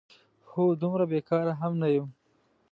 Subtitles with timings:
[0.49, 2.07] هو، دومره بېکاره هم نه یم؟!